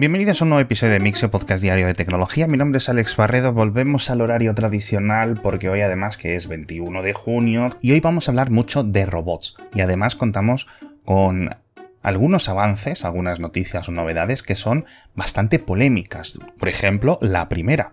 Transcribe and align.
Bienvenidos 0.00 0.40
a 0.40 0.46
un 0.46 0.48
nuevo 0.48 0.62
episodio 0.62 0.94
de 0.94 1.00
Mixio 1.00 1.30
Podcast 1.30 1.62
Diario 1.62 1.86
de 1.86 1.92
Tecnología. 1.92 2.46
Mi 2.46 2.56
nombre 2.56 2.78
es 2.78 2.88
Alex 2.88 3.16
Barredo. 3.16 3.52
Volvemos 3.52 4.08
al 4.08 4.22
horario 4.22 4.54
tradicional 4.54 5.38
porque 5.42 5.68
hoy 5.68 5.82
además 5.82 6.16
que 6.16 6.36
es 6.36 6.46
21 6.46 7.02
de 7.02 7.12
junio 7.12 7.68
y 7.82 7.92
hoy 7.92 8.00
vamos 8.00 8.26
a 8.26 8.30
hablar 8.30 8.50
mucho 8.50 8.82
de 8.82 9.04
robots. 9.04 9.56
Y 9.74 9.82
además 9.82 10.16
contamos 10.16 10.68
con 11.04 11.54
algunos 12.00 12.48
avances, 12.48 13.04
algunas 13.04 13.40
noticias 13.40 13.90
o 13.90 13.92
novedades 13.92 14.42
que 14.42 14.54
son 14.54 14.86
bastante 15.14 15.58
polémicas. 15.58 16.38
Por 16.58 16.70
ejemplo, 16.70 17.18
la 17.20 17.50
primera. 17.50 17.92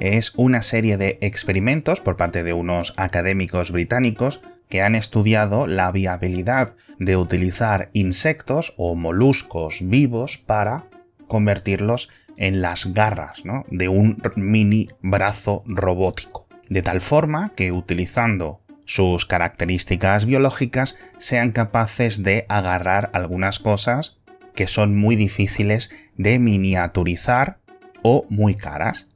Es 0.00 0.34
una 0.36 0.60
serie 0.60 0.98
de 0.98 1.16
experimentos 1.22 2.02
por 2.02 2.18
parte 2.18 2.42
de 2.42 2.52
unos 2.52 2.92
académicos 2.98 3.70
británicos 3.70 4.42
que 4.68 4.82
han 4.82 4.94
estudiado 4.94 5.66
la 5.66 5.90
viabilidad 5.92 6.74
de 6.98 7.16
utilizar 7.16 7.88
insectos 7.94 8.74
o 8.76 8.94
moluscos 8.94 9.78
vivos 9.80 10.36
para 10.36 10.84
convertirlos 11.28 12.08
en 12.36 12.62
las 12.62 12.92
garras 12.92 13.42
de 13.70 13.88
un 13.88 14.20
mini 14.36 14.88
brazo 15.00 15.62
robótico. 15.66 16.48
De 16.68 16.82
tal 16.82 17.00
forma 17.00 17.52
que 17.56 17.72
utilizando 17.72 18.60
sus 18.84 19.26
características 19.26 20.24
biológicas 20.24 20.96
sean 21.18 21.52
capaces 21.52 22.22
de 22.22 22.46
agarrar 22.48 23.10
algunas 23.12 23.58
cosas 23.58 24.16
que 24.54 24.66
son 24.66 24.96
muy 24.96 25.14
difíciles 25.14 25.90
de 26.16 26.38
miniaturizar 26.38 27.58
o 28.02 28.26
muy 28.30 28.54
caras. 28.54 29.06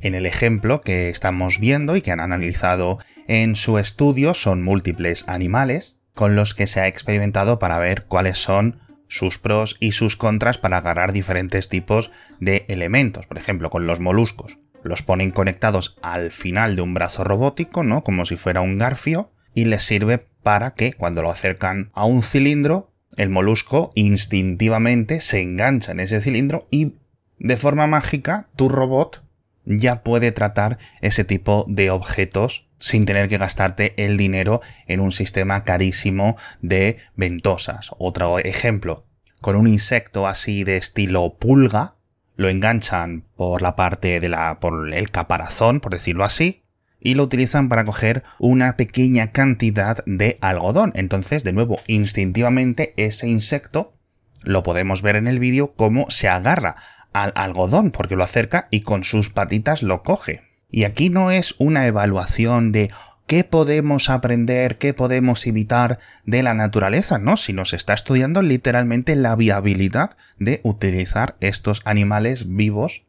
En 0.00 0.14
el 0.14 0.26
ejemplo 0.26 0.80
que 0.80 1.08
estamos 1.08 1.58
viendo 1.58 1.96
y 1.96 2.02
que 2.02 2.10
han 2.10 2.20
analizado 2.20 2.98
en 3.26 3.56
su 3.56 3.78
estudio 3.78 4.34
son 4.34 4.62
múltiples 4.62 5.24
animales 5.28 5.96
con 6.14 6.36
los 6.36 6.54
que 6.54 6.66
se 6.66 6.80
ha 6.80 6.88
experimentado 6.88 7.58
para 7.58 7.78
ver 7.78 8.04
cuáles 8.04 8.36
son 8.36 8.81
sus 9.12 9.38
pros 9.38 9.76
y 9.78 9.92
sus 9.92 10.16
contras 10.16 10.56
para 10.56 10.78
agarrar 10.78 11.12
diferentes 11.12 11.68
tipos 11.68 12.10
de 12.40 12.64
elementos. 12.68 13.26
Por 13.26 13.36
ejemplo, 13.36 13.68
con 13.68 13.86
los 13.86 14.00
moluscos. 14.00 14.58
Los 14.82 15.02
ponen 15.02 15.30
conectados 15.30 15.96
al 16.02 16.30
final 16.30 16.76
de 16.76 16.82
un 16.82 16.94
brazo 16.94 17.22
robótico, 17.22 17.84
¿no? 17.84 18.02
Como 18.02 18.24
si 18.24 18.36
fuera 18.36 18.62
un 18.62 18.78
garfio. 18.78 19.30
Y 19.54 19.66
les 19.66 19.82
sirve 19.82 20.26
para 20.42 20.74
que 20.74 20.94
cuando 20.94 21.22
lo 21.22 21.30
acercan 21.30 21.90
a 21.92 22.06
un 22.06 22.22
cilindro, 22.22 22.90
el 23.18 23.28
molusco 23.28 23.90
instintivamente 23.94 25.20
se 25.20 25.42
engancha 25.42 25.92
en 25.92 26.00
ese 26.00 26.22
cilindro 26.22 26.66
y 26.70 26.94
de 27.38 27.56
forma 27.56 27.86
mágica 27.86 28.48
tu 28.56 28.70
robot 28.70 29.22
ya 29.66 30.02
puede 30.02 30.32
tratar 30.32 30.78
ese 31.02 31.24
tipo 31.24 31.66
de 31.68 31.90
objetos 31.90 32.66
sin 32.82 33.06
tener 33.06 33.28
que 33.28 33.38
gastarte 33.38 33.94
el 33.96 34.16
dinero 34.16 34.60
en 34.86 35.00
un 35.00 35.12
sistema 35.12 35.64
carísimo 35.64 36.36
de 36.60 36.98
ventosas. 37.14 37.92
Otro 37.96 38.40
ejemplo, 38.40 39.06
con 39.40 39.56
un 39.56 39.68
insecto 39.68 40.26
así 40.26 40.64
de 40.64 40.76
estilo 40.76 41.36
pulga, 41.38 41.94
lo 42.36 42.48
enganchan 42.48 43.24
por 43.36 43.62
la 43.62 43.76
parte 43.76 44.18
de 44.18 44.28
la, 44.28 44.58
por 44.58 44.92
el 44.92 45.10
caparazón, 45.10 45.80
por 45.80 45.92
decirlo 45.92 46.24
así, 46.24 46.64
y 46.98 47.14
lo 47.14 47.22
utilizan 47.22 47.68
para 47.68 47.84
coger 47.84 48.24
una 48.38 48.76
pequeña 48.76 49.30
cantidad 49.30 50.02
de 50.04 50.38
algodón. 50.40 50.92
Entonces, 50.94 51.44
de 51.44 51.52
nuevo, 51.52 51.80
instintivamente 51.86 52.94
ese 52.96 53.28
insecto 53.28 53.94
lo 54.42 54.64
podemos 54.64 55.02
ver 55.02 55.14
en 55.16 55.28
el 55.28 55.38
vídeo 55.38 55.74
cómo 55.74 56.10
se 56.10 56.28
agarra 56.28 56.74
al 57.12 57.32
algodón 57.36 57.92
porque 57.92 58.16
lo 58.16 58.24
acerca 58.24 58.66
y 58.70 58.80
con 58.80 59.04
sus 59.04 59.30
patitas 59.30 59.82
lo 59.82 60.02
coge. 60.02 60.51
Y 60.72 60.84
aquí 60.84 61.10
no 61.10 61.30
es 61.30 61.54
una 61.58 61.86
evaluación 61.86 62.72
de 62.72 62.90
qué 63.26 63.44
podemos 63.44 64.10
aprender, 64.10 64.78
qué 64.78 64.94
podemos 64.94 65.46
evitar 65.46 66.00
de 66.24 66.42
la 66.42 66.54
naturaleza, 66.54 67.18
no, 67.18 67.36
sino 67.36 67.64
se 67.66 67.76
está 67.76 67.94
estudiando 67.94 68.42
literalmente 68.42 69.14
la 69.14 69.36
viabilidad 69.36 70.16
de 70.38 70.60
utilizar 70.64 71.36
estos 71.40 71.82
animales 71.84 72.56
vivos 72.56 73.02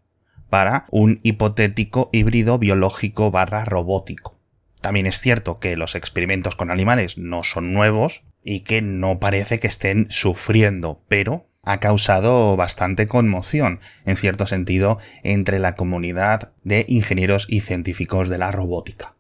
para 0.50 0.86
un 0.92 1.20
hipotético 1.24 2.10
híbrido 2.12 2.60
biológico 2.60 3.32
barra 3.32 3.66
robótico. 3.66 4.38
También 4.82 5.06
es 5.06 5.22
cierto 5.22 5.60
que 5.60 5.78
los 5.78 5.96
experimentos 5.96 6.58
con 6.58 6.70
animales 6.70 7.18
no 7.18 7.46
son 7.46 7.74
nuevos 7.74 8.24
y 8.44 8.60
que 8.60 8.82
no 8.82 9.20
parece 9.20 9.60
que 9.60 9.68
estén 9.68 10.08
sufriendo, 10.10 11.02
pero 11.08 11.48
ha 11.64 11.80
causado 11.80 12.56
bastante 12.58 13.08
conmoción, 13.08 13.80
en 14.06 14.18
cierto 14.18 14.46
sentido, 14.46 15.00
entre 15.24 15.60
la 15.60 15.76
comunidad 15.76 16.52
de 16.64 16.86
ingenieros 16.90 17.46
y 17.50 17.62
científicos 17.62 18.30
de 18.30 18.38
la 18.38 18.52
robótica. 18.52 19.16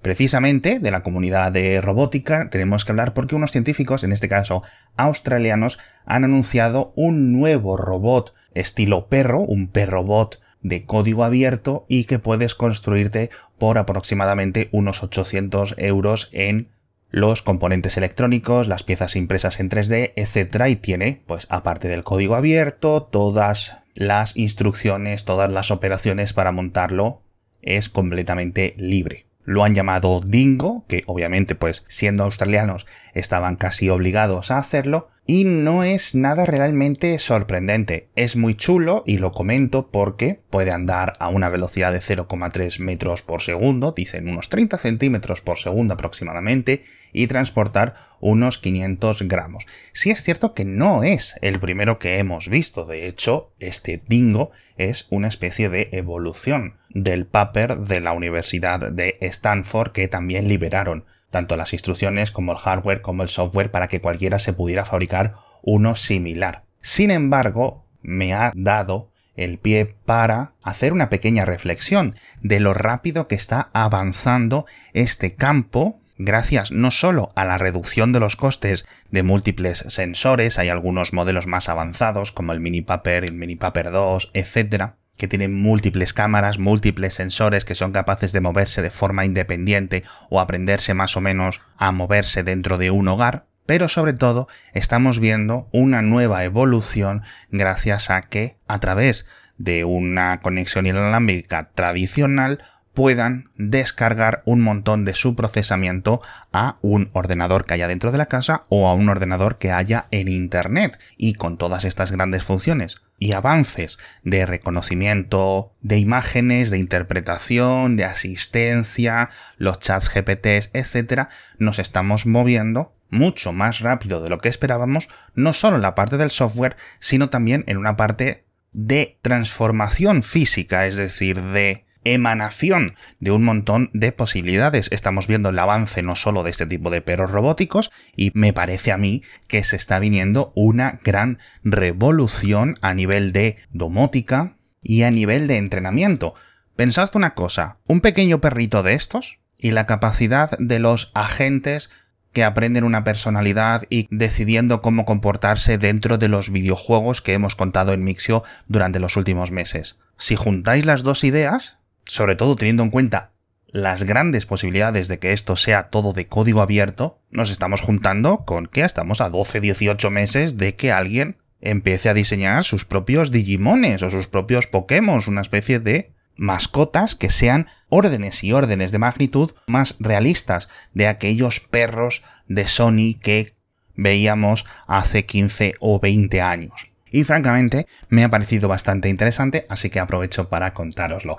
Precisamente 0.00 0.78
de 0.78 0.90
la 0.92 1.02
comunidad 1.02 1.50
de 1.50 1.80
robótica 1.80 2.44
tenemos 2.44 2.84
que 2.84 2.92
hablar 2.92 3.12
porque 3.12 3.34
unos 3.34 3.50
científicos, 3.50 4.04
en 4.04 4.12
este 4.12 4.28
caso 4.28 4.62
australianos, 4.96 5.78
han 6.04 6.22
anunciado 6.22 6.92
un 6.94 7.32
nuevo 7.32 7.76
robot 7.76 8.32
estilo 8.54 9.08
perro, 9.08 9.40
un 9.40 9.66
perrobot 9.66 10.40
de 10.60 10.84
código 10.84 11.24
abierto 11.24 11.86
y 11.88 12.04
que 12.04 12.20
puedes 12.20 12.54
construirte 12.54 13.30
por 13.58 13.78
aproximadamente 13.78 14.68
unos 14.70 15.02
800 15.02 15.74
euros 15.78 16.28
en 16.32 16.70
los 17.16 17.40
componentes 17.40 17.96
electrónicos, 17.96 18.68
las 18.68 18.82
piezas 18.82 19.16
impresas 19.16 19.58
en 19.58 19.70
3D, 19.70 20.12
etc. 20.16 20.68
Y 20.68 20.76
tiene, 20.76 21.22
pues 21.26 21.46
aparte 21.48 21.88
del 21.88 22.04
código 22.04 22.34
abierto, 22.34 23.04
todas 23.04 23.78
las 23.94 24.36
instrucciones, 24.36 25.24
todas 25.24 25.50
las 25.50 25.70
operaciones 25.70 26.34
para 26.34 26.52
montarlo 26.52 27.22
es 27.62 27.88
completamente 27.88 28.74
libre. 28.76 29.24
Lo 29.44 29.64
han 29.64 29.72
llamado 29.72 30.20
Dingo, 30.20 30.84
que 30.88 31.04
obviamente 31.06 31.54
pues 31.54 31.86
siendo 31.88 32.22
australianos 32.22 32.84
estaban 33.14 33.56
casi 33.56 33.88
obligados 33.88 34.50
a 34.50 34.58
hacerlo, 34.58 35.08
y 35.26 35.44
no 35.44 35.82
es 35.82 36.14
nada 36.14 36.46
realmente 36.46 37.18
sorprendente. 37.18 38.08
Es 38.14 38.36
muy 38.36 38.54
chulo 38.54 39.02
y 39.06 39.18
lo 39.18 39.32
comento 39.32 39.88
porque 39.90 40.40
puede 40.50 40.70
andar 40.70 41.14
a 41.18 41.28
una 41.28 41.48
velocidad 41.48 41.92
de 41.92 41.98
0,3 41.98 42.78
metros 42.78 43.22
por 43.22 43.42
segundo, 43.42 43.92
dicen 43.92 44.28
unos 44.28 44.48
30 44.48 44.78
centímetros 44.78 45.40
por 45.40 45.58
segundo 45.58 45.94
aproximadamente, 45.94 46.82
y 47.12 47.26
transportar 47.26 47.94
unos 48.20 48.58
500 48.58 49.22
gramos. 49.22 49.66
Si 49.92 50.10
es 50.10 50.22
cierto 50.22 50.54
que 50.54 50.64
no 50.64 51.02
es 51.02 51.34
el 51.42 51.58
primero 51.58 51.98
que 51.98 52.18
hemos 52.18 52.48
visto, 52.48 52.84
de 52.84 53.08
hecho, 53.08 53.52
este 53.58 54.02
dingo 54.06 54.50
es 54.76 55.06
una 55.10 55.28
especie 55.28 55.68
de 55.68 55.88
evolución 55.92 56.76
del 56.90 57.26
paper 57.26 57.78
de 57.78 58.00
la 58.00 58.12
Universidad 58.12 58.92
de 58.92 59.16
Stanford 59.20 59.92
que 59.92 60.08
también 60.08 60.46
liberaron 60.46 61.04
tanto 61.30 61.56
las 61.56 61.72
instrucciones 61.72 62.30
como 62.30 62.52
el 62.52 62.58
hardware 62.58 63.02
como 63.02 63.22
el 63.22 63.28
software 63.28 63.70
para 63.70 63.88
que 63.88 64.00
cualquiera 64.00 64.38
se 64.38 64.52
pudiera 64.52 64.84
fabricar 64.84 65.34
uno 65.62 65.94
similar. 65.94 66.64
Sin 66.80 67.10
embargo, 67.10 67.84
me 68.02 68.34
ha 68.34 68.52
dado 68.54 69.10
el 69.34 69.58
pie 69.58 69.96
para 70.04 70.52
hacer 70.62 70.92
una 70.92 71.10
pequeña 71.10 71.44
reflexión 71.44 72.16
de 72.40 72.60
lo 72.60 72.72
rápido 72.72 73.28
que 73.28 73.34
está 73.34 73.68
avanzando 73.72 74.66
este 74.94 75.34
campo 75.34 76.00
gracias 76.18 76.72
no 76.72 76.90
solo 76.90 77.32
a 77.34 77.44
la 77.44 77.58
reducción 77.58 78.12
de 78.12 78.20
los 78.20 78.36
costes 78.36 78.86
de 79.10 79.22
múltiples 79.22 79.84
sensores, 79.88 80.58
hay 80.58 80.68
algunos 80.68 81.12
modelos 81.12 81.46
más 81.46 81.68
avanzados 81.68 82.32
como 82.32 82.52
el 82.52 82.60
Mini 82.60 82.82
Paper, 82.82 83.24
el 83.24 83.34
Mini 83.34 83.56
Paper 83.56 83.90
2, 83.90 84.30
etc., 84.34 84.94
que 85.16 85.28
tienen 85.28 85.54
múltiples 85.54 86.12
cámaras, 86.12 86.58
múltiples 86.58 87.14
sensores 87.14 87.64
que 87.64 87.74
son 87.74 87.92
capaces 87.92 88.32
de 88.32 88.40
moverse 88.40 88.82
de 88.82 88.90
forma 88.90 89.24
independiente 89.24 90.04
o 90.30 90.40
aprenderse 90.40 90.94
más 90.94 91.16
o 91.16 91.20
menos 91.20 91.60
a 91.76 91.92
moverse 91.92 92.42
dentro 92.42 92.78
de 92.78 92.90
un 92.90 93.08
hogar, 93.08 93.46
pero 93.66 93.88
sobre 93.88 94.12
todo 94.12 94.48
estamos 94.72 95.18
viendo 95.18 95.68
una 95.72 96.02
nueva 96.02 96.44
evolución 96.44 97.22
gracias 97.50 98.10
a 98.10 98.22
que 98.22 98.56
a 98.68 98.78
través 98.78 99.26
de 99.58 99.84
una 99.84 100.40
conexión 100.40 100.86
inalámbrica 100.86 101.70
tradicional 101.74 102.62
puedan 102.96 103.50
descargar 103.58 104.42
un 104.46 104.62
montón 104.62 105.04
de 105.04 105.12
su 105.12 105.36
procesamiento 105.36 106.22
a 106.50 106.78
un 106.80 107.10
ordenador 107.12 107.66
que 107.66 107.74
haya 107.74 107.88
dentro 107.88 108.10
de 108.10 108.16
la 108.16 108.24
casa 108.24 108.64
o 108.70 108.88
a 108.88 108.94
un 108.94 109.10
ordenador 109.10 109.58
que 109.58 109.70
haya 109.70 110.06
en 110.10 110.28
Internet. 110.28 110.98
Y 111.18 111.34
con 111.34 111.58
todas 111.58 111.84
estas 111.84 112.10
grandes 112.10 112.42
funciones 112.42 113.02
y 113.18 113.34
avances 113.34 113.98
de 114.24 114.46
reconocimiento 114.46 115.74
de 115.82 115.98
imágenes, 115.98 116.70
de 116.70 116.78
interpretación, 116.78 117.96
de 117.98 118.06
asistencia, 118.06 119.28
los 119.58 119.78
chats 119.78 120.08
GPTs, 120.08 120.70
etc., 120.72 121.28
nos 121.58 121.78
estamos 121.78 122.24
moviendo 122.24 122.94
mucho 123.10 123.52
más 123.52 123.80
rápido 123.80 124.22
de 124.22 124.30
lo 124.30 124.38
que 124.38 124.48
esperábamos, 124.48 125.10
no 125.34 125.52
solo 125.52 125.76
en 125.76 125.82
la 125.82 125.94
parte 125.94 126.16
del 126.16 126.30
software, 126.30 126.76
sino 126.98 127.28
también 127.28 127.62
en 127.66 127.76
una 127.76 127.94
parte 127.94 128.46
de 128.72 129.18
transformación 129.20 130.22
física, 130.22 130.86
es 130.86 130.96
decir, 130.96 131.42
de 131.42 131.85
emanación 132.14 132.94
de 133.20 133.30
un 133.30 133.44
montón 133.44 133.90
de 133.92 134.12
posibilidades. 134.12 134.88
Estamos 134.92 135.26
viendo 135.26 135.48
el 135.48 135.58
avance 135.58 136.02
no 136.02 136.14
solo 136.14 136.42
de 136.42 136.50
este 136.50 136.66
tipo 136.66 136.90
de 136.90 137.02
perros 137.02 137.30
robóticos 137.30 137.90
y 138.14 138.32
me 138.34 138.52
parece 138.52 138.92
a 138.92 138.96
mí 138.96 139.22
que 139.48 139.64
se 139.64 139.76
está 139.76 139.98
viniendo 139.98 140.52
una 140.54 141.00
gran 141.04 141.38
revolución 141.64 142.76
a 142.80 142.94
nivel 142.94 143.32
de 143.32 143.56
domótica 143.70 144.56
y 144.82 145.02
a 145.02 145.10
nivel 145.10 145.46
de 145.48 145.56
entrenamiento. 145.56 146.34
Pensad 146.76 147.10
una 147.14 147.34
cosa, 147.34 147.78
un 147.86 148.00
pequeño 148.00 148.40
perrito 148.40 148.82
de 148.82 148.94
estos 148.94 149.38
y 149.58 149.70
la 149.70 149.86
capacidad 149.86 150.50
de 150.58 150.78
los 150.78 151.10
agentes 151.14 151.90
que 152.36 152.44
aprenden 152.44 152.84
una 152.84 153.02
personalidad 153.02 153.84
y 153.88 154.08
decidiendo 154.10 154.82
cómo 154.82 155.06
comportarse 155.06 155.78
dentro 155.78 156.18
de 156.18 156.28
los 156.28 156.50
videojuegos 156.50 157.22
que 157.22 157.32
hemos 157.32 157.56
contado 157.56 157.94
en 157.94 158.04
Mixio 158.04 158.44
durante 158.68 159.00
los 159.00 159.16
últimos 159.16 159.50
meses. 159.50 159.98
Si 160.18 160.36
juntáis 160.36 160.84
las 160.84 161.02
dos 161.02 161.24
ideas, 161.24 161.78
sobre 162.06 162.36
todo 162.36 162.56
teniendo 162.56 162.82
en 162.82 162.90
cuenta 162.90 163.32
las 163.68 164.04
grandes 164.04 164.46
posibilidades 164.46 165.08
de 165.08 165.18
que 165.18 165.32
esto 165.32 165.56
sea 165.56 165.90
todo 165.90 166.12
de 166.12 166.28
código 166.28 166.62
abierto, 166.62 167.20
nos 167.30 167.50
estamos 167.50 167.82
juntando 167.82 168.44
con 168.44 168.66
que 168.66 168.84
estamos 168.84 169.20
a 169.20 169.30
12-18 169.30 170.10
meses 170.10 170.56
de 170.56 170.74
que 170.76 170.92
alguien 170.92 171.36
empiece 171.60 172.08
a 172.08 172.14
diseñar 172.14 172.64
sus 172.64 172.84
propios 172.84 173.30
Digimones 173.30 174.02
o 174.02 174.10
sus 174.10 174.28
propios 174.28 174.66
Pokémon, 174.66 175.20
una 175.26 175.40
especie 175.40 175.80
de 175.80 176.12
mascotas 176.36 177.14
que 177.16 177.30
sean 177.30 177.66
órdenes 177.88 178.44
y 178.44 178.52
órdenes 178.52 178.92
de 178.92 178.98
magnitud 178.98 179.52
más 179.66 179.96
realistas 179.98 180.68
de 180.94 181.08
aquellos 181.08 181.60
perros 181.60 182.22
de 182.46 182.66
Sony 182.66 183.18
que 183.20 183.54
veíamos 183.94 184.64
hace 184.86 185.24
15 185.24 185.74
o 185.80 185.98
20 185.98 186.40
años. 186.40 186.92
Y 187.10 187.24
francamente 187.24 187.86
me 188.08 188.24
ha 188.24 188.30
parecido 188.30 188.68
bastante 188.68 189.08
interesante, 189.08 189.66
así 189.68 189.90
que 189.90 190.00
aprovecho 190.00 190.48
para 190.48 190.74
contároslo. 190.74 191.38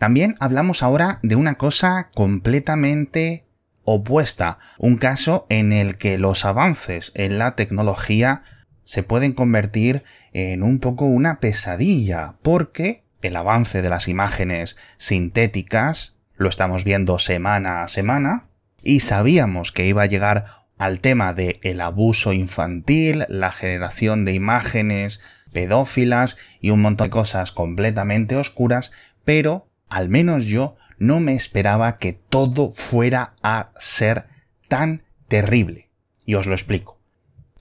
También 0.00 0.34
hablamos 0.40 0.82
ahora 0.82 1.18
de 1.22 1.36
una 1.36 1.56
cosa 1.56 2.08
completamente 2.14 3.44
opuesta, 3.84 4.56
un 4.78 4.96
caso 4.96 5.44
en 5.50 5.74
el 5.74 5.98
que 5.98 6.16
los 6.16 6.46
avances 6.46 7.12
en 7.14 7.36
la 7.36 7.54
tecnología 7.54 8.42
se 8.86 9.02
pueden 9.02 9.34
convertir 9.34 10.02
en 10.32 10.62
un 10.62 10.78
poco 10.78 11.04
una 11.04 11.38
pesadilla, 11.38 12.36
porque 12.40 13.04
el 13.20 13.36
avance 13.36 13.82
de 13.82 13.90
las 13.90 14.08
imágenes 14.08 14.78
sintéticas 14.96 16.16
lo 16.34 16.48
estamos 16.48 16.84
viendo 16.84 17.18
semana 17.18 17.82
a 17.82 17.88
semana, 17.88 18.46
y 18.82 19.00
sabíamos 19.00 19.70
que 19.70 19.84
iba 19.84 20.04
a 20.04 20.06
llegar 20.06 20.64
al 20.78 21.00
tema 21.00 21.34
de 21.34 21.60
el 21.62 21.82
abuso 21.82 22.32
infantil, 22.32 23.26
la 23.28 23.52
generación 23.52 24.24
de 24.24 24.32
imágenes 24.32 25.20
pedófilas 25.52 26.38
y 26.58 26.70
un 26.70 26.80
montón 26.80 27.08
de 27.08 27.10
cosas 27.10 27.52
completamente 27.52 28.36
oscuras, 28.36 28.92
pero 29.26 29.66
al 29.90 30.08
menos 30.08 30.46
yo 30.46 30.76
no 30.98 31.20
me 31.20 31.34
esperaba 31.34 31.96
que 31.96 32.12
todo 32.12 32.70
fuera 32.70 33.34
a 33.42 33.72
ser 33.78 34.26
tan 34.68 35.02
terrible. 35.28 35.90
Y 36.24 36.34
os 36.34 36.46
lo 36.46 36.54
explico. 36.54 37.00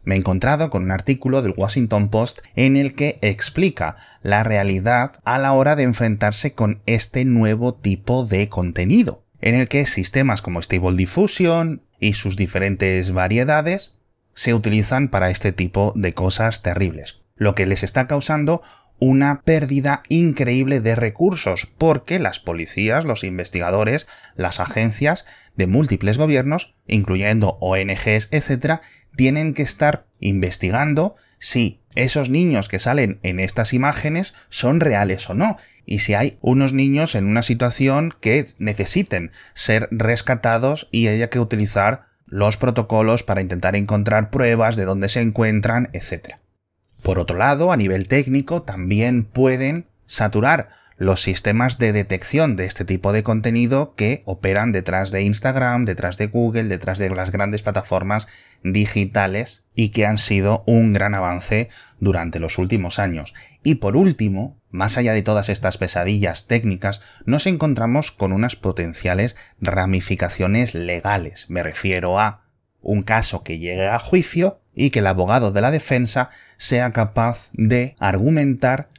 Me 0.03 0.15
he 0.15 0.17
encontrado 0.17 0.69
con 0.69 0.83
un 0.83 0.91
artículo 0.91 1.41
del 1.41 1.53
Washington 1.55 2.09
Post 2.09 2.39
en 2.55 2.77
el 2.77 2.95
que 2.95 3.19
explica 3.21 3.97
la 4.21 4.43
realidad 4.43 5.19
a 5.23 5.37
la 5.37 5.53
hora 5.53 5.75
de 5.75 5.83
enfrentarse 5.83 6.53
con 6.53 6.81
este 6.85 7.25
nuevo 7.25 7.75
tipo 7.75 8.25
de 8.25 8.49
contenido, 8.49 9.23
en 9.41 9.55
el 9.55 9.67
que 9.67 9.85
sistemas 9.85 10.41
como 10.41 10.61
Stable 10.61 10.97
Diffusion 10.97 11.83
y 11.99 12.13
sus 12.13 12.37
diferentes 12.37 13.11
variedades 13.11 13.97
se 14.33 14.53
utilizan 14.53 15.09
para 15.09 15.29
este 15.29 15.51
tipo 15.51 15.93
de 15.95 16.13
cosas 16.13 16.61
terribles, 16.61 17.21
lo 17.35 17.55
que 17.55 17.65
les 17.65 17.83
está 17.83 18.07
causando 18.07 18.61
una 18.99 19.41
pérdida 19.41 20.03
increíble 20.09 20.81
de 20.81 20.95
recursos 20.95 21.67
porque 21.77 22.19
las 22.19 22.39
policías, 22.39 23.05
los 23.05 23.23
investigadores, 23.23 24.07
las 24.35 24.59
agencias 24.59 25.25
de 25.55 25.67
múltiples 25.67 26.17
gobiernos, 26.17 26.73
incluyendo 26.87 27.57
ONGs, 27.61 28.29
etc., 28.31 28.81
tienen 29.15 29.53
que 29.53 29.63
estar 29.63 30.05
investigando 30.19 31.15
si 31.39 31.79
esos 31.95 32.29
niños 32.29 32.67
que 32.67 32.79
salen 32.79 33.19
en 33.23 33.39
estas 33.39 33.73
imágenes 33.73 34.33
son 34.49 34.79
reales 34.79 35.29
o 35.29 35.33
no, 35.33 35.57
y 35.85 35.99
si 35.99 36.13
hay 36.13 36.37
unos 36.41 36.73
niños 36.73 37.15
en 37.15 37.25
una 37.25 37.41
situación 37.41 38.13
que 38.21 38.45
necesiten 38.59 39.31
ser 39.53 39.87
rescatados 39.91 40.87
y 40.91 41.07
haya 41.07 41.29
que 41.29 41.39
utilizar 41.39 42.05
los 42.27 42.57
protocolos 42.57 43.23
para 43.23 43.41
intentar 43.41 43.75
encontrar 43.75 44.29
pruebas 44.29 44.75
de 44.75 44.85
dónde 44.85 45.09
se 45.09 45.21
encuentran, 45.21 45.89
etc. 45.93 46.35
Por 47.01 47.19
otro 47.19 47.37
lado, 47.37 47.71
a 47.71 47.77
nivel 47.77 48.07
técnico, 48.07 48.61
también 48.61 49.23
pueden 49.23 49.85
saturar 50.05 50.69
los 50.99 51.21
sistemas 51.21 51.77
de 51.77 51.93
detección 51.93 52.57
de 52.57 52.65
este 52.65 52.83
tipo 52.83 53.13
de 53.13 53.23
contenido 53.23 53.93
que 53.95 54.21
operan 54.25 54.73
detrás 54.73 55.11
de 55.11 55.21
Instagram, 55.21 55.85
detrás 55.85 56.17
de 56.17 56.27
Google, 56.27 56.65
detrás 56.65 56.99
de 56.99 57.09
las 57.09 57.31
grandes 57.31 57.63
plataformas 57.63 58.27
digitales 58.63 59.63
y 59.73 59.89
que 59.89 60.05
han 60.05 60.17
sido 60.17 60.61
un 60.67 60.91
gran 60.91 61.15
avance 61.15 61.69
durante 62.01 62.39
los 62.39 62.57
últimos 62.57 62.99
años. 62.99 63.33
Y 63.63 63.75
por 63.75 63.95
último, 63.95 64.59
más 64.71 64.97
allá 64.97 65.13
de 65.13 65.21
todas 65.21 65.47
estas 65.47 65.77
pesadillas 65.77 66.47
técnicas, 66.47 66.99
nos 67.25 67.47
encontramos 67.47 68.11
con 68.11 68.33
unas 68.33 68.57
potenciales 68.57 69.37
ramificaciones 69.61 70.75
legales. 70.75 71.45
Me 71.49 71.63
refiero 71.63 72.19
a 72.19 72.48
un 72.81 73.01
caso 73.01 73.43
que 73.43 73.59
llegue 73.59 73.87
a 73.87 73.99
juicio 73.99 74.61
y 74.73 74.89
que 74.89 74.99
el 74.99 75.07
abogado 75.07 75.51
de 75.51 75.61
la 75.61 75.71
defensa 75.71 76.29
sea 76.57 76.91
capaz 76.91 77.49
de 77.53 77.95
argumentar 77.99 78.89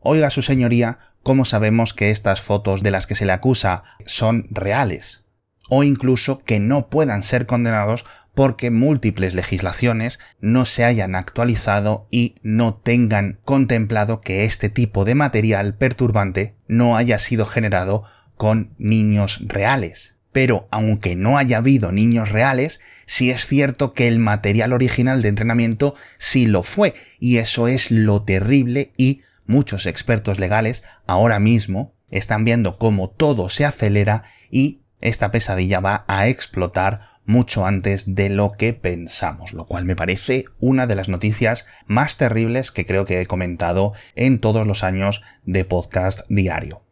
Oiga, 0.00 0.30
su 0.30 0.42
señoría, 0.42 0.98
¿cómo 1.22 1.44
sabemos 1.44 1.92
que 1.92 2.10
estas 2.10 2.40
fotos 2.40 2.82
de 2.82 2.92
las 2.92 3.06
que 3.06 3.16
se 3.16 3.26
le 3.26 3.32
acusa 3.32 3.82
son 4.06 4.46
reales? 4.50 5.24
O 5.68 5.82
incluso 5.82 6.38
que 6.38 6.60
no 6.60 6.88
puedan 6.88 7.22
ser 7.22 7.46
condenados 7.46 8.06
porque 8.34 8.70
múltiples 8.70 9.34
legislaciones 9.34 10.20
no 10.40 10.64
se 10.64 10.84
hayan 10.84 11.16
actualizado 11.16 12.06
y 12.10 12.36
no 12.42 12.74
tengan 12.74 13.40
contemplado 13.44 14.20
que 14.20 14.44
este 14.44 14.68
tipo 14.68 15.04
de 15.04 15.16
material 15.16 15.74
perturbante 15.74 16.54
no 16.68 16.96
haya 16.96 17.18
sido 17.18 17.44
generado 17.44 18.04
con 18.36 18.74
niños 18.78 19.40
reales. 19.44 20.16
Pero 20.38 20.68
aunque 20.70 21.16
no 21.16 21.36
haya 21.36 21.56
habido 21.56 21.90
niños 21.90 22.28
reales, 22.28 22.78
sí 23.06 23.32
es 23.32 23.48
cierto 23.48 23.92
que 23.92 24.06
el 24.06 24.20
material 24.20 24.72
original 24.72 25.20
de 25.20 25.30
entrenamiento 25.30 25.96
sí 26.16 26.46
lo 26.46 26.62
fue, 26.62 26.94
y 27.18 27.38
eso 27.38 27.66
es 27.66 27.90
lo 27.90 28.22
terrible 28.22 28.92
y 28.96 29.22
muchos 29.46 29.84
expertos 29.84 30.38
legales 30.38 30.84
ahora 31.08 31.40
mismo 31.40 31.92
están 32.08 32.44
viendo 32.44 32.78
cómo 32.78 33.10
todo 33.10 33.48
se 33.48 33.64
acelera 33.64 34.22
y 34.48 34.82
esta 35.00 35.32
pesadilla 35.32 35.80
va 35.80 36.04
a 36.06 36.28
explotar 36.28 37.00
mucho 37.24 37.66
antes 37.66 38.14
de 38.14 38.30
lo 38.30 38.52
que 38.52 38.74
pensamos, 38.74 39.52
lo 39.52 39.66
cual 39.66 39.86
me 39.86 39.96
parece 39.96 40.44
una 40.60 40.86
de 40.86 40.94
las 40.94 41.08
noticias 41.08 41.66
más 41.88 42.16
terribles 42.16 42.70
que 42.70 42.86
creo 42.86 43.06
que 43.06 43.20
he 43.20 43.26
comentado 43.26 43.92
en 44.14 44.38
todos 44.38 44.68
los 44.68 44.84
años 44.84 45.20
de 45.42 45.64
podcast 45.64 46.20
diario. 46.28 46.82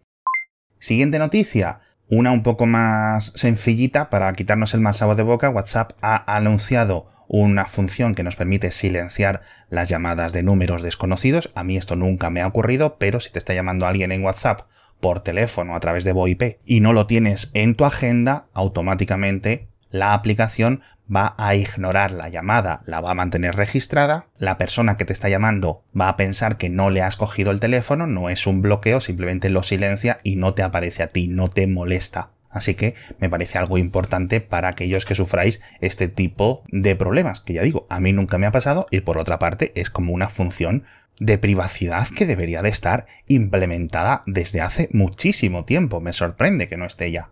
Siguiente 0.80 1.20
noticia, 1.20 1.78
una 2.08 2.30
un 2.32 2.42
poco 2.42 2.66
más 2.66 3.32
sencillita 3.34 4.10
para 4.10 4.32
quitarnos 4.32 4.74
el 4.74 4.80
mal 4.80 4.94
sabor 4.94 5.16
de 5.16 5.22
boca, 5.22 5.50
WhatsApp 5.50 5.92
ha 6.00 6.36
anunciado 6.36 7.06
una 7.28 7.66
función 7.66 8.14
que 8.14 8.22
nos 8.22 8.36
permite 8.36 8.70
silenciar 8.70 9.42
las 9.68 9.88
llamadas 9.88 10.32
de 10.32 10.42
números 10.42 10.82
desconocidos. 10.82 11.50
A 11.54 11.64
mí 11.64 11.76
esto 11.76 11.96
nunca 11.96 12.30
me 12.30 12.40
ha 12.40 12.46
ocurrido, 12.46 12.96
pero 12.98 13.20
si 13.20 13.30
te 13.30 13.38
está 13.38 13.54
llamando 13.54 13.86
alguien 13.86 14.12
en 14.12 14.22
WhatsApp 14.22 14.62
por 15.00 15.20
teléfono 15.20 15.74
a 15.74 15.80
través 15.80 16.04
de 16.04 16.12
VoIP 16.12 16.58
y 16.64 16.80
no 16.80 16.92
lo 16.92 17.06
tienes 17.06 17.50
en 17.54 17.74
tu 17.74 17.84
agenda, 17.84 18.46
automáticamente 18.54 19.68
la 19.90 20.14
aplicación 20.14 20.82
va 21.14 21.34
a 21.38 21.54
ignorar 21.54 22.10
la 22.10 22.28
llamada, 22.28 22.80
la 22.84 23.00
va 23.00 23.12
a 23.12 23.14
mantener 23.14 23.56
registrada, 23.56 24.26
la 24.38 24.58
persona 24.58 24.96
que 24.96 25.04
te 25.04 25.12
está 25.12 25.28
llamando 25.28 25.84
va 25.98 26.08
a 26.08 26.16
pensar 26.16 26.56
que 26.56 26.68
no 26.68 26.90
le 26.90 27.02
has 27.02 27.16
cogido 27.16 27.50
el 27.50 27.60
teléfono, 27.60 28.06
no 28.06 28.28
es 28.28 28.46
un 28.46 28.62
bloqueo, 28.62 29.00
simplemente 29.00 29.50
lo 29.50 29.62
silencia 29.62 30.20
y 30.22 30.36
no 30.36 30.54
te 30.54 30.62
aparece 30.62 31.02
a 31.02 31.08
ti, 31.08 31.28
no 31.28 31.48
te 31.48 31.66
molesta. 31.66 32.30
Así 32.50 32.74
que 32.74 32.94
me 33.18 33.28
parece 33.28 33.58
algo 33.58 33.76
importante 33.76 34.40
para 34.40 34.68
aquellos 34.68 35.04
que 35.04 35.14
sufráis 35.14 35.60
este 35.80 36.08
tipo 36.08 36.64
de 36.68 36.96
problemas, 36.96 37.40
que 37.40 37.52
ya 37.52 37.62
digo, 37.62 37.86
a 37.90 38.00
mí 38.00 38.12
nunca 38.12 38.38
me 38.38 38.46
ha 38.46 38.52
pasado 38.52 38.86
y 38.90 39.00
por 39.00 39.18
otra 39.18 39.38
parte 39.38 39.72
es 39.74 39.90
como 39.90 40.14
una 40.14 40.30
función 40.30 40.84
de 41.18 41.38
privacidad 41.38 42.08
que 42.08 42.26
debería 42.26 42.62
de 42.62 42.68
estar 42.68 43.06
implementada 43.26 44.22
desde 44.26 44.60
hace 44.60 44.88
muchísimo 44.92 45.64
tiempo. 45.64 46.00
Me 46.00 46.12
sorprende 46.12 46.68
que 46.68 46.76
no 46.76 46.86
esté 46.86 47.10
ya. 47.10 47.30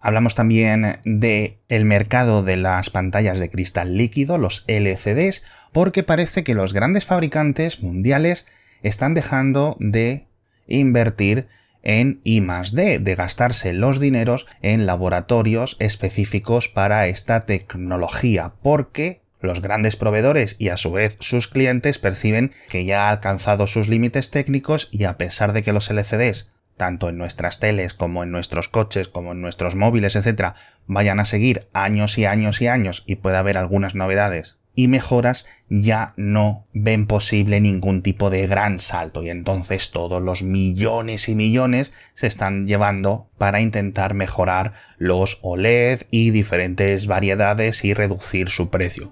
Hablamos 0.00 0.34
también 0.34 1.00
de 1.04 1.58
el 1.68 1.84
mercado 1.84 2.42
de 2.42 2.56
las 2.56 2.90
pantallas 2.90 3.40
de 3.40 3.50
cristal 3.50 3.96
líquido, 3.96 4.38
los 4.38 4.64
LCDs, 4.68 5.42
porque 5.72 6.02
parece 6.02 6.44
que 6.44 6.54
los 6.54 6.72
grandes 6.72 7.04
fabricantes 7.04 7.82
mundiales 7.82 8.46
están 8.82 9.14
dejando 9.14 9.76
de 9.80 10.26
invertir 10.68 11.48
en 11.82 12.20
I 12.24 12.40
D, 12.72 12.98
de 12.98 13.14
gastarse 13.14 13.72
los 13.72 13.98
dineros 13.98 14.46
en 14.62 14.86
laboratorios 14.86 15.76
específicos 15.80 16.68
para 16.68 17.06
esta 17.06 17.40
tecnología, 17.40 18.52
porque 18.62 19.22
los 19.40 19.62
grandes 19.62 19.96
proveedores 19.96 20.56
y 20.58 20.68
a 20.68 20.76
su 20.76 20.92
vez 20.92 21.16
sus 21.20 21.48
clientes 21.48 21.98
perciben 21.98 22.52
que 22.68 22.84
ya 22.84 23.06
ha 23.06 23.10
alcanzado 23.10 23.66
sus 23.66 23.88
límites 23.88 24.30
técnicos 24.30 24.88
y 24.90 25.04
a 25.04 25.16
pesar 25.16 25.52
de 25.52 25.62
que 25.62 25.72
los 25.72 25.90
LCDs 25.90 26.50
tanto 26.78 27.10
en 27.10 27.18
nuestras 27.18 27.60
teles 27.60 27.92
como 27.92 28.22
en 28.22 28.30
nuestros 28.30 28.68
coches, 28.68 29.08
como 29.08 29.32
en 29.32 29.42
nuestros 29.42 29.74
móviles, 29.74 30.16
etcétera, 30.16 30.54
vayan 30.86 31.20
a 31.20 31.26
seguir 31.26 31.68
años 31.74 32.16
y 32.16 32.24
años 32.24 32.62
y 32.62 32.68
años 32.68 33.04
y 33.06 33.16
pueda 33.16 33.40
haber 33.40 33.58
algunas 33.58 33.94
novedades 33.94 34.58
y 34.78 34.86
mejoras 34.86 35.44
ya 35.68 36.14
no 36.16 36.68
ven 36.72 37.08
posible 37.08 37.60
ningún 37.60 38.00
tipo 38.00 38.30
de 38.30 38.46
gran 38.46 38.78
salto 38.78 39.24
y 39.24 39.30
entonces 39.30 39.90
todos 39.90 40.22
los 40.22 40.44
millones 40.44 41.28
y 41.28 41.34
millones 41.34 41.90
se 42.14 42.28
están 42.28 42.68
llevando 42.68 43.28
para 43.38 43.60
intentar 43.60 44.14
mejorar 44.14 44.74
los 44.96 45.40
OLED 45.42 46.02
y 46.12 46.30
diferentes 46.30 47.08
variedades 47.08 47.84
y 47.84 47.92
reducir 47.92 48.50
su 48.50 48.70
precio. 48.70 49.10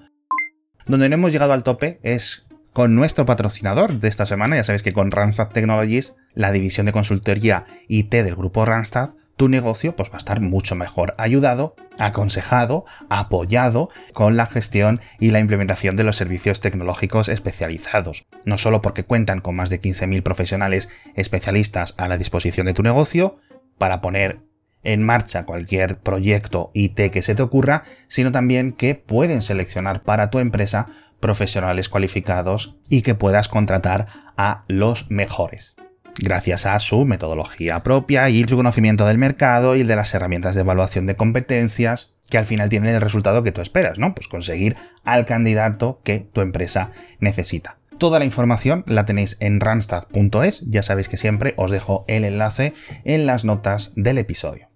Donde 0.87 1.09
no 1.09 1.17
hemos 1.17 1.33
llegado 1.33 1.53
al 1.53 1.65
tope 1.65 1.99
es 2.05 2.46
con 2.77 2.95
nuestro 2.95 3.25
patrocinador 3.25 4.01
de 4.01 4.09
esta 4.09 4.27
semana, 4.27 4.57
ya 4.57 4.63
sabéis 4.63 4.83
que 4.83 4.93
con 4.93 5.11
Randstad 5.11 5.49
Technologies, 5.49 6.15
la 6.35 6.53
división 6.53 6.85
de 6.85 6.93
consultoría 6.93 7.65
IT 7.89 8.11
del 8.11 8.35
grupo 8.35 8.67
Randstad, 8.67 9.15
tu 9.39 9.49
negocio 9.49 9.97
pues 9.97 10.11
va 10.11 10.17
a 10.17 10.19
estar 10.19 10.43
mucho 10.43 10.75
mejor 10.75 11.15
ayudado, 11.17 11.75
aconsejado, 11.99 12.85
apoyado 13.09 13.89
con 14.13 14.37
la 14.37 14.45
gestión 14.45 15.01
y 15.19 15.31
la 15.31 15.41
implementación 15.41 15.97
de 15.97 16.05
los 16.05 16.17
servicios 16.17 16.61
tecnológicos 16.61 17.31
especializados. 17.31 18.27
No 18.45 18.59
solo 18.59 18.83
porque 18.83 19.05
cuentan 19.05 19.41
con 19.41 19.57
más 19.57 19.71
de 19.71 19.81
15.000 19.81 20.23
profesionales 20.23 20.91
especialistas 21.15 21.95
a 21.97 22.09
la 22.09 22.19
disposición 22.19 22.67
de 22.67 22.75
tu 22.75 22.83
negocio 22.83 23.39
para 23.79 24.03
poner 24.03 24.41
en 24.87 25.03
marcha 25.03 25.45
cualquier 25.45 25.99
proyecto 25.99 26.71
IT 26.73 27.11
que 27.11 27.23
se 27.23 27.35
te 27.35 27.43
ocurra, 27.43 27.83
sino 28.07 28.31
también 28.31 28.73
que 28.73 28.95
pueden 28.95 29.43
seleccionar 29.43 30.03
para 30.03 30.31
tu 30.31 30.39
empresa 30.39 30.87
profesionales 31.21 31.89
cualificados 31.89 32.77
y 32.89 33.03
que 33.03 33.15
puedas 33.15 33.49
contratar 33.49 34.07
a 34.37 34.65
los 34.69 35.11
mejores 35.11 35.77
gracias 36.19 36.67
a 36.67 36.79
su 36.79 37.05
metodología 37.05 37.83
propia 37.83 38.29
y 38.31 38.45
su 38.45 38.57
conocimiento 38.57 39.07
del 39.07 39.19
mercado 39.19 39.77
y 39.77 39.83
de 39.83 39.97
las 39.97 40.15
herramientas 40.15 40.55
de 40.55 40.63
evaluación 40.63 41.07
de 41.07 41.17
competencias 41.17 42.15
que 42.31 42.39
al 42.39 42.45
final 42.45 42.69
tienen 42.69 42.95
el 42.95 43.01
resultado 43.01 43.43
que 43.43 43.53
tú 43.53 43.61
esperas, 43.61 43.99
¿no? 43.99 44.15
Pues 44.15 44.29
conseguir 44.29 44.77
al 45.05 45.27
candidato 45.27 46.01
que 46.03 46.19
tu 46.19 46.41
empresa 46.41 46.91
necesita. 47.21 47.79
Toda 47.99 48.19
la 48.19 48.25
información 48.25 48.85
la 48.87 49.05
tenéis 49.07 49.37
en 49.41 49.61
randstad.es, 49.61 50.63
ya 50.67 50.83
sabéis 50.83 51.09
que 51.09 51.17
siempre 51.17 51.55
os 51.57 51.71
dejo 51.71 52.05
el 52.09 52.25
enlace 52.25 52.75
en 53.05 53.27
las 53.27 53.45
notas 53.45 53.93
del 53.95 54.19
episodio. 54.19 54.69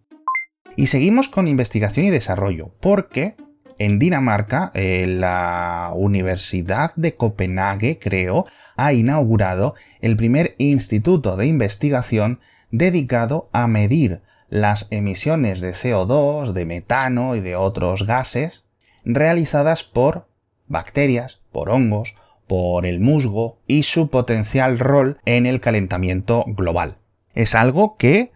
Y 0.77 0.87
seguimos 0.87 1.29
con 1.29 1.49
investigación 1.49 2.07
y 2.07 2.11
desarrollo, 2.11 2.73
porque 2.81 3.35
en 3.81 3.99
Dinamarca, 3.99 4.71
eh, 4.75 5.07
la 5.09 5.93
Universidad 5.95 6.95
de 6.97 7.17
Copenhague, 7.17 7.99
creo, 7.99 8.45
ha 8.77 8.93
inaugurado 8.93 9.75
el 10.03 10.17
primer 10.17 10.55
instituto 10.59 11.37
de 11.37 11.47
investigación 11.47 12.41
dedicado 12.71 13.49
a 13.53 13.67
medir 13.67 14.21
las 14.51 14.87
emisiones 14.91 15.63
de 15.63 15.73
CO2, 15.73 16.53
de 16.53 16.67
metano 16.67 17.35
y 17.37 17.41
de 17.41 17.57
otros 17.57 18.07
gases 18.07 18.67
realizadas 19.07 19.83
por 19.83 20.27
bacterias, 20.67 21.41
por 21.51 21.71
hongos, 21.71 22.15
por 22.47 22.85
el 22.85 23.01
musgo 23.01 23.61
y 23.67 23.85
su 23.85 24.11
potencial 24.11 24.79
rol 24.79 25.19
en 25.25 25.47
el 25.47 25.59
calentamiento 25.59 26.45
global. 26.49 26.99
Es 27.33 27.55
algo 27.55 27.97
que 27.97 28.31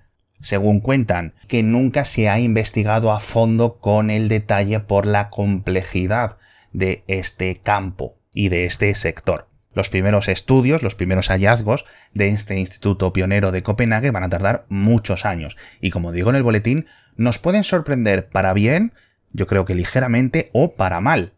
según 0.44 0.80
cuentan, 0.80 1.32
que 1.48 1.62
nunca 1.62 2.04
se 2.04 2.28
ha 2.28 2.38
investigado 2.38 3.12
a 3.12 3.18
fondo 3.18 3.78
con 3.78 4.10
el 4.10 4.28
detalle 4.28 4.78
por 4.78 5.06
la 5.06 5.30
complejidad 5.30 6.36
de 6.72 7.02
este 7.08 7.56
campo 7.56 8.18
y 8.34 8.50
de 8.50 8.66
este 8.66 8.94
sector. 8.94 9.48
Los 9.72 9.88
primeros 9.88 10.28
estudios, 10.28 10.82
los 10.82 10.94
primeros 10.94 11.28
hallazgos 11.28 11.86
de 12.12 12.28
este 12.28 12.58
instituto 12.58 13.12
pionero 13.12 13.52
de 13.52 13.62
Copenhague 13.62 14.10
van 14.10 14.22
a 14.22 14.28
tardar 14.28 14.66
muchos 14.68 15.24
años 15.24 15.56
y 15.80 15.90
como 15.90 16.12
digo 16.12 16.28
en 16.28 16.36
el 16.36 16.42
boletín, 16.42 16.86
nos 17.16 17.38
pueden 17.38 17.64
sorprender 17.64 18.28
para 18.28 18.52
bien, 18.52 18.92
yo 19.32 19.46
creo 19.46 19.64
que 19.64 19.74
ligeramente, 19.74 20.50
o 20.52 20.74
para 20.74 21.00
mal. 21.00 21.32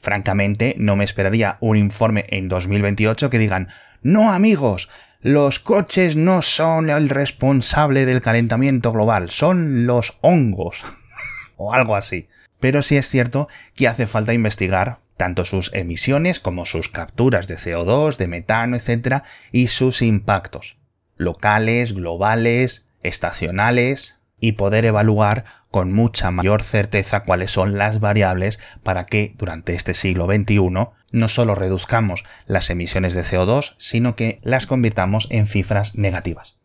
Francamente, 0.00 0.76
no 0.78 0.94
me 0.96 1.04
esperaría 1.04 1.56
un 1.60 1.76
informe 1.76 2.26
en 2.28 2.48
2028 2.48 3.30
que 3.30 3.38
digan, 3.38 3.68
no 4.02 4.32
amigos, 4.32 4.88
los 5.24 5.58
coches 5.58 6.16
no 6.16 6.42
son 6.42 6.90
el 6.90 7.08
responsable 7.08 8.04
del 8.04 8.20
calentamiento 8.20 8.92
global, 8.92 9.30
son 9.30 9.86
los 9.86 10.18
hongos. 10.20 10.84
o 11.56 11.72
algo 11.72 11.96
así. 11.96 12.28
Pero 12.60 12.82
sí 12.82 12.98
es 12.98 13.08
cierto 13.08 13.48
que 13.74 13.88
hace 13.88 14.06
falta 14.06 14.34
investigar 14.34 14.98
tanto 15.16 15.46
sus 15.46 15.72
emisiones 15.72 16.40
como 16.40 16.66
sus 16.66 16.90
capturas 16.90 17.48
de 17.48 17.56
CO2, 17.56 18.18
de 18.18 18.28
metano, 18.28 18.76
etc. 18.76 19.22
y 19.50 19.68
sus 19.68 20.02
impactos 20.02 20.76
locales, 21.16 21.94
globales, 21.94 22.86
estacionales 23.02 24.18
y 24.40 24.52
poder 24.52 24.84
evaluar 24.84 25.46
con 25.74 25.92
mucha 25.92 26.30
mayor 26.30 26.62
certeza 26.62 27.24
cuáles 27.24 27.50
son 27.50 27.76
las 27.76 27.98
variables 27.98 28.60
para 28.84 29.06
que 29.06 29.34
durante 29.38 29.74
este 29.74 29.92
siglo 29.94 30.26
XXI 30.26 30.60
no 31.10 31.28
solo 31.28 31.56
reduzcamos 31.56 32.22
las 32.46 32.70
emisiones 32.70 33.14
de 33.14 33.22
CO2, 33.22 33.74
sino 33.78 34.14
que 34.14 34.38
las 34.44 34.68
convirtamos 34.68 35.26
en 35.32 35.48
cifras 35.48 35.96
negativas. 35.96 36.58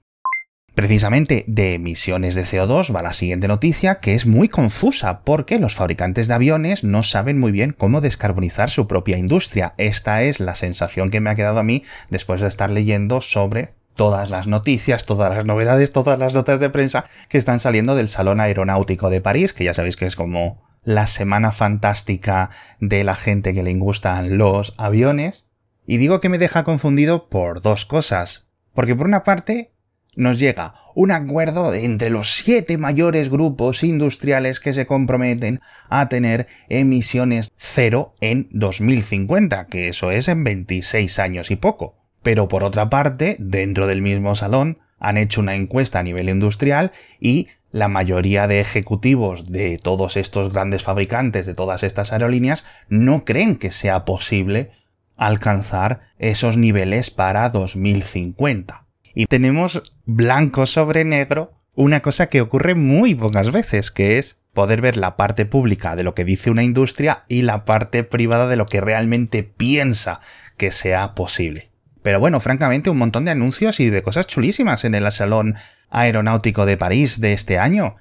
Precisamente 0.76 1.44
de 1.48 1.74
emisiones 1.74 2.36
de 2.36 2.44
CO2 2.44 2.96
va 2.96 3.02
la 3.02 3.14
siguiente 3.14 3.48
noticia 3.48 3.96
que 3.96 4.14
es 4.14 4.28
muy 4.28 4.48
confusa 4.48 5.22
porque 5.22 5.58
los 5.58 5.74
fabricantes 5.74 6.28
de 6.28 6.36
aviones 6.36 6.84
no 6.84 7.02
saben 7.02 7.40
muy 7.40 7.52
bien 7.52 7.74
cómo 7.76 8.02
descarbonizar 8.02 8.70
su 8.70 8.86
propia 8.86 9.18
industria. 9.18 9.74
Esta 9.78 10.22
es 10.22 10.40
la 10.40 10.54
sensación 10.54 11.10
que 11.10 11.20
me 11.20 11.32
ha 11.32 11.36
quedado 11.36 11.58
a 11.58 11.64
mí 11.64 11.84
después 12.12 12.42
de 12.42 12.48
estar 12.48 12.70
leyendo 12.70 13.22
sobre 13.22 13.74
todas 14.00 14.30
las 14.30 14.48
noticias, 14.48 15.04
todas 15.04 15.36
las 15.36 15.44
novedades, 15.44 15.92
todas 15.92 16.18
las 16.18 16.34
notas 16.34 16.62
de 16.62 16.70
prensa 16.70 17.04
que 17.28 17.38
están 17.38 17.60
saliendo 17.60 17.98
del 17.98 18.08
Salón 18.08 18.40
Aeronáutico 18.40 19.10
de 19.10 19.20
París, 19.20 19.52
que 19.52 19.66
ya 19.66 19.74
sabéis 19.74 19.98
que 19.98 20.06
es 20.06 20.16
como 20.16 20.64
la 20.86 21.06
semana 21.06 21.52
fantástica 21.52 22.50
de 22.80 23.04
la 23.04 23.18
gente 23.18 23.54
que 23.54 23.62
le 23.62 23.74
gustan 23.74 24.38
los 24.38 24.74
aviones. 24.78 25.50
Y 25.86 25.98
digo 25.98 26.22
que 26.22 26.30
me 26.30 26.38
deja 26.38 26.64
confundido 26.64 27.28
por 27.28 27.62
dos 27.62 27.86
cosas. 27.86 28.48
Porque 28.74 28.96
por 28.96 29.06
una 29.06 29.26
parte 29.26 29.74
nos 30.16 30.40
llega 30.40 30.76
un 30.96 31.12
acuerdo 31.12 31.74
entre 31.74 32.10
los 32.10 32.36
siete 32.36 32.78
mayores 32.78 33.30
grupos 33.30 33.84
industriales 33.84 34.62
que 34.62 34.72
se 34.72 34.88
comprometen 34.88 35.60
a 35.90 36.08
tener 36.08 36.48
emisiones 36.70 37.52
cero 37.58 38.16
en 38.22 38.48
2050, 38.52 39.68
que 39.68 39.90
eso 39.90 40.10
es 40.12 40.30
en 40.30 40.46
26 40.46 41.20
años 41.20 41.52
y 41.52 41.58
poco. 41.58 41.99
Pero 42.24 42.48
por 42.48 42.64
otra 42.64 42.90
parte, 42.90 43.38
dentro 43.40 43.88
del 43.88 44.02
mismo 44.02 44.36
salón, 44.36 44.80
han 45.00 45.18
hecho 45.18 45.42
una 45.42 45.56
encuesta 45.56 46.00
a 46.00 46.04
nivel 46.04 46.30
industrial 46.30 46.92
y 47.20 47.48
la 47.72 47.88
mayoría 47.88 48.48
de 48.48 48.60
ejecutivos 48.60 49.46
de 49.52 49.78
todos 49.78 50.18
estos 50.18 50.52
grandes 50.52 50.84
fabricantes, 50.84 51.46
de 51.46 51.54
todas 51.54 51.84
estas 51.84 52.12
aerolíneas, 52.12 52.66
no 52.90 53.26
creen 53.26 53.58
que 53.58 53.72
sea 53.72 54.06
posible 54.06 54.72
alcanzar 55.16 56.02
esos 56.18 56.58
niveles 56.58 57.12
para 57.12 57.50
2050. 57.50 58.86
Y 59.14 59.26
tenemos 59.26 59.84
blanco 60.06 60.66
sobre 60.66 61.04
negro 61.06 61.54
una 61.76 62.02
cosa 62.02 62.28
que 62.28 62.42
ocurre 62.42 62.76
muy 62.76 63.16
pocas 63.16 63.52
veces, 63.52 63.92
que 63.92 64.18
es 64.18 64.40
poder 64.54 64.82
ver 64.82 64.98
la 64.98 65.16
parte 65.16 65.46
pública 65.46 65.96
de 65.96 66.04
lo 66.04 66.16
que 66.16 66.26
dice 66.26 66.50
una 66.50 66.64
industria 66.64 67.22
y 67.28 67.44
la 67.44 67.66
parte 67.66 68.04
privada 68.04 68.48
de 68.48 68.56
lo 68.56 68.66
que 68.66 68.82
realmente 68.82 69.44
piensa 69.44 70.20
que 70.58 70.72
sea 70.72 71.14
posible. 71.16 71.69
Pero 72.02 72.20
bueno, 72.20 72.40
francamente, 72.40 72.90
un 72.90 72.98
montón 72.98 73.26
de 73.26 73.32
anuncios 73.32 73.80
y 73.80 73.90
de 73.90 74.02
cosas 74.02 74.28
chulísimas 74.28 74.86
en 74.86 74.96
el 74.96 75.12
Salón 75.12 75.56
Aeronáutico 75.90 76.66
de 76.66 76.78
París 76.78 77.20
de 77.20 77.34
este 77.34 77.60
año. 77.60 77.96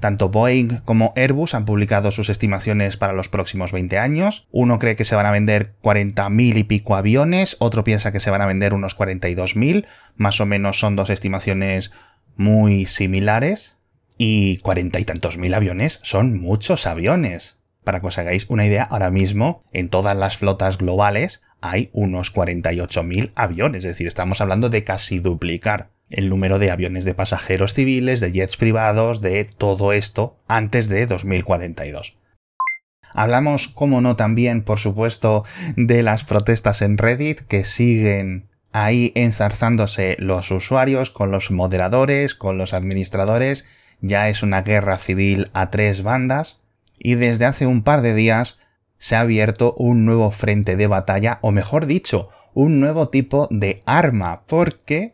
Tanto 0.00 0.28
Boeing 0.28 0.80
como 0.84 1.12
Airbus 1.14 1.54
han 1.54 1.64
publicado 1.64 2.10
sus 2.10 2.28
estimaciones 2.28 2.96
para 2.96 3.12
los 3.12 3.28
próximos 3.28 3.70
20 3.70 3.98
años. 3.98 4.48
Uno 4.50 4.78
cree 4.78 4.96
que 4.96 5.04
se 5.04 5.14
van 5.14 5.26
a 5.26 5.30
vender 5.30 5.76
40.000 5.82 6.58
y 6.58 6.64
pico 6.64 6.96
aviones, 6.96 7.56
otro 7.60 7.84
piensa 7.84 8.10
que 8.10 8.20
se 8.20 8.30
van 8.30 8.42
a 8.42 8.46
vender 8.46 8.74
unos 8.74 8.96
42.000. 8.98 9.86
Más 10.16 10.40
o 10.40 10.46
menos 10.46 10.80
son 10.80 10.96
dos 10.96 11.10
estimaciones 11.10 11.92
muy 12.36 12.86
similares. 12.86 13.76
Y 14.16 14.58
cuarenta 14.58 15.00
y 15.00 15.04
tantos 15.04 15.38
mil 15.38 15.54
aviones 15.54 15.98
son 16.02 16.38
muchos 16.40 16.86
aviones. 16.86 17.58
Para 17.82 18.00
que 18.00 18.06
os 18.06 18.18
hagáis 18.18 18.46
una 18.48 18.64
idea, 18.64 18.84
ahora 18.84 19.10
mismo 19.10 19.64
en 19.72 19.88
todas 19.88 20.16
las 20.16 20.36
flotas 20.36 20.78
globales 20.78 21.42
hay 21.64 21.88
unos 21.94 22.34
48.000 22.34 23.32
aviones, 23.34 23.78
es 23.78 23.92
decir, 23.92 24.06
estamos 24.06 24.42
hablando 24.42 24.68
de 24.68 24.84
casi 24.84 25.18
duplicar 25.18 25.88
el 26.10 26.28
número 26.28 26.58
de 26.58 26.70
aviones 26.70 27.06
de 27.06 27.14
pasajeros 27.14 27.72
civiles, 27.72 28.20
de 28.20 28.32
jets 28.32 28.58
privados, 28.58 29.22
de 29.22 29.46
todo 29.46 29.94
esto 29.94 30.36
antes 30.46 30.90
de 30.90 31.06
2042. 31.06 32.18
Hablamos, 33.14 33.68
como 33.68 34.02
no, 34.02 34.14
también, 34.14 34.62
por 34.62 34.78
supuesto, 34.78 35.44
de 35.74 36.02
las 36.02 36.24
protestas 36.24 36.82
en 36.82 36.98
Reddit 36.98 37.40
que 37.40 37.64
siguen 37.64 38.50
ahí 38.72 39.12
enzarzándose 39.14 40.16
los 40.18 40.50
usuarios 40.50 41.08
con 41.08 41.30
los 41.30 41.50
moderadores, 41.50 42.34
con 42.34 42.58
los 42.58 42.74
administradores. 42.74 43.64
Ya 44.02 44.28
es 44.28 44.42
una 44.42 44.60
guerra 44.60 44.98
civil 44.98 45.48
a 45.54 45.70
tres 45.70 46.02
bandas. 46.02 46.60
Y 46.98 47.14
desde 47.14 47.46
hace 47.46 47.66
un 47.66 47.82
par 47.82 48.02
de 48.02 48.14
días 48.14 48.58
se 49.04 49.16
ha 49.16 49.20
abierto 49.20 49.74
un 49.76 50.06
nuevo 50.06 50.30
frente 50.30 50.76
de 50.76 50.86
batalla, 50.86 51.38
o 51.42 51.50
mejor 51.50 51.84
dicho, 51.84 52.30
un 52.54 52.80
nuevo 52.80 53.10
tipo 53.10 53.48
de 53.50 53.82
arma, 53.84 54.44
porque 54.46 55.12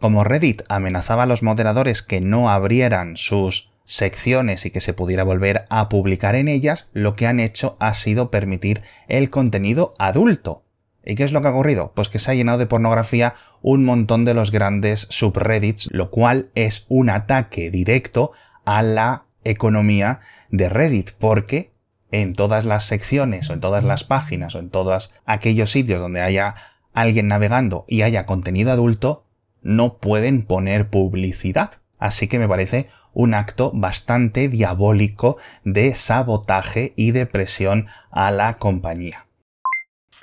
como 0.00 0.24
Reddit 0.24 0.62
amenazaba 0.68 1.22
a 1.22 1.26
los 1.26 1.44
moderadores 1.44 2.02
que 2.02 2.20
no 2.20 2.50
abrieran 2.50 3.16
sus 3.16 3.70
secciones 3.84 4.66
y 4.66 4.72
que 4.72 4.80
se 4.80 4.92
pudiera 4.92 5.22
volver 5.22 5.66
a 5.70 5.88
publicar 5.88 6.34
en 6.34 6.48
ellas, 6.48 6.88
lo 6.92 7.14
que 7.14 7.28
han 7.28 7.38
hecho 7.38 7.76
ha 7.78 7.94
sido 7.94 8.32
permitir 8.32 8.82
el 9.06 9.30
contenido 9.30 9.94
adulto. 10.00 10.64
¿Y 11.04 11.14
qué 11.14 11.22
es 11.22 11.30
lo 11.30 11.40
que 11.40 11.46
ha 11.46 11.52
ocurrido? 11.52 11.92
Pues 11.94 12.08
que 12.08 12.18
se 12.18 12.32
ha 12.32 12.34
llenado 12.34 12.58
de 12.58 12.66
pornografía 12.66 13.36
un 13.62 13.84
montón 13.84 14.24
de 14.24 14.34
los 14.34 14.50
grandes 14.50 15.06
subreddits, 15.10 15.90
lo 15.92 16.10
cual 16.10 16.50
es 16.56 16.86
un 16.88 17.08
ataque 17.08 17.70
directo 17.70 18.32
a 18.64 18.82
la 18.82 19.26
economía 19.44 20.18
de 20.50 20.68
Reddit, 20.68 21.12
porque 21.12 21.70
en 22.10 22.34
todas 22.34 22.64
las 22.64 22.84
secciones 22.84 23.50
o 23.50 23.52
en 23.52 23.60
todas 23.60 23.84
las 23.84 24.04
páginas 24.04 24.54
o 24.54 24.58
en 24.58 24.70
todos 24.70 25.12
aquellos 25.24 25.70
sitios 25.70 26.00
donde 26.00 26.20
haya 26.20 26.54
alguien 26.94 27.28
navegando 27.28 27.84
y 27.88 28.02
haya 28.02 28.26
contenido 28.26 28.72
adulto, 28.72 29.24
no 29.62 29.98
pueden 29.98 30.42
poner 30.42 30.88
publicidad. 30.88 31.72
Así 31.98 32.28
que 32.28 32.38
me 32.38 32.48
parece 32.48 32.88
un 33.12 33.34
acto 33.34 33.72
bastante 33.74 34.48
diabólico 34.48 35.36
de 35.64 35.94
sabotaje 35.94 36.92
y 36.96 37.10
de 37.10 37.26
presión 37.26 37.88
a 38.10 38.30
la 38.30 38.54
compañía. 38.54 39.26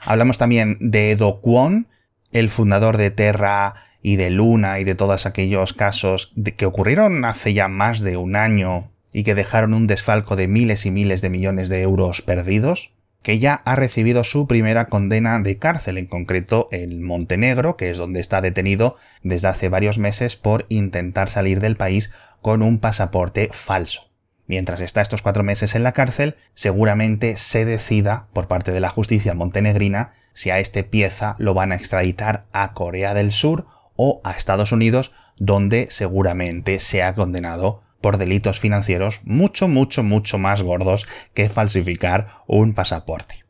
Hablamos 0.05 0.37
también 0.37 0.77
de 0.79 1.15
Do 1.15 1.41
Kwon, 1.41 1.87
el 2.31 2.49
fundador 2.49 2.97
de 2.97 3.11
Terra 3.11 3.75
y 4.01 4.17
de 4.17 4.29
Luna 4.29 4.79
y 4.79 4.83
de 4.83 4.95
todos 4.95 5.25
aquellos 5.25 5.73
casos 5.73 6.33
que 6.57 6.65
ocurrieron 6.65 7.25
hace 7.25 7.53
ya 7.53 7.67
más 7.67 8.01
de 8.01 8.17
un 8.17 8.35
año 8.35 8.91
y 9.15 9.23
que 9.23 9.33
dejaron 9.33 9.73
un 9.73 9.87
desfalco 9.87 10.35
de 10.35 10.49
miles 10.49 10.85
y 10.85 10.91
miles 10.91 11.21
de 11.21 11.29
millones 11.29 11.69
de 11.69 11.81
euros 11.81 12.21
perdidos, 12.21 12.91
que 13.21 13.39
ya 13.39 13.61
ha 13.63 13.77
recibido 13.77 14.25
su 14.25 14.45
primera 14.45 14.87
condena 14.87 15.39
de 15.39 15.57
cárcel, 15.57 15.97
en 15.97 16.05
concreto 16.05 16.67
en 16.69 17.01
Montenegro, 17.01 17.77
que 17.77 17.89
es 17.89 17.97
donde 17.97 18.19
está 18.19 18.41
detenido 18.41 18.97
desde 19.23 19.47
hace 19.47 19.69
varios 19.69 19.99
meses 19.99 20.35
por 20.35 20.65
intentar 20.67 21.29
salir 21.29 21.61
del 21.61 21.77
país 21.77 22.11
con 22.41 22.61
un 22.61 22.77
pasaporte 22.79 23.47
falso. 23.53 24.09
Mientras 24.47 24.81
está 24.81 25.01
estos 25.01 25.21
cuatro 25.21 25.43
meses 25.43 25.75
en 25.75 25.83
la 25.83 25.93
cárcel, 25.93 26.35
seguramente 26.53 27.37
se 27.37 27.63
decida 27.63 28.27
por 28.33 28.49
parte 28.49 28.73
de 28.73 28.81
la 28.81 28.89
justicia 28.89 29.33
montenegrina 29.33 30.11
si 30.33 30.49
a 30.49 30.59
este 30.59 30.83
pieza 30.83 31.37
lo 31.37 31.53
van 31.53 31.71
a 31.71 31.75
extraditar 31.75 32.47
a 32.51 32.73
Corea 32.73 33.13
del 33.13 33.31
Sur 33.31 33.65
o 33.95 34.19
a 34.25 34.33
Estados 34.33 34.73
Unidos, 34.73 35.13
donde 35.37 35.87
seguramente 35.89 36.81
se 36.81 37.01
ha 37.01 37.13
condenado 37.13 37.84
por 38.01 38.17
delitos 38.17 38.59
financieros 38.59 39.21
mucho, 39.23 39.67
mucho, 39.67 40.03
mucho 40.03 40.37
más 40.37 40.61
gordos 40.61 41.07
que 41.33 41.49
falsificar 41.49 42.43
un 42.47 42.73
pasaporte. 42.73 43.45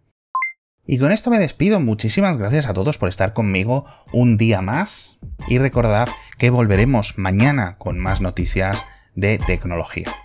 Y 0.87 0.99
con 0.99 1.11
esto 1.11 1.31
me 1.31 1.39
despido. 1.39 1.79
Muchísimas 1.79 2.37
gracias 2.37 2.67
a 2.67 2.73
todos 2.73 2.97
por 2.97 3.09
estar 3.09 3.33
conmigo 3.33 3.85
un 4.11 4.37
día 4.37 4.61
más. 4.61 5.17
Y 5.47 5.57
recordad 5.57 6.07
que 6.37 6.51
volveremos 6.51 7.17
mañana 7.17 7.77
con 7.77 7.97
más 7.99 8.21
noticias 8.21 8.85
de 9.15 9.39
tecnología. 9.39 10.24